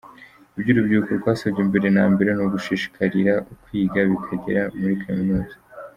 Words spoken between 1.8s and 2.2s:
na